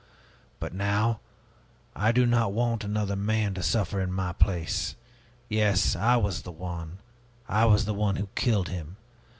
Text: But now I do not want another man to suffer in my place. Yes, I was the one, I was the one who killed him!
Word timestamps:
But 0.59 0.73
now 0.73 1.19
I 1.95 2.11
do 2.11 2.25
not 2.25 2.53
want 2.53 2.83
another 2.83 3.15
man 3.15 3.53
to 3.53 3.61
suffer 3.61 4.01
in 4.01 4.11
my 4.11 4.33
place. 4.33 4.95
Yes, 5.47 5.95
I 5.95 6.15
was 6.17 6.41
the 6.41 6.51
one, 6.51 6.97
I 7.47 7.65
was 7.65 7.85
the 7.85 7.93
one 7.93 8.15
who 8.15 8.27
killed 8.33 8.69
him! 8.69 8.97